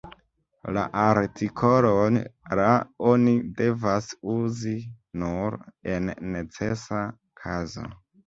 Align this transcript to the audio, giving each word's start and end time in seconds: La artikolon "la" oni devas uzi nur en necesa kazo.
La 0.75 0.83
artikolon 1.01 2.15
"la" 2.59 2.69
oni 3.11 3.35
devas 3.61 4.09
uzi 4.37 4.73
nur 5.25 5.59
en 5.97 6.11
necesa 6.37 7.03
kazo. 7.45 7.87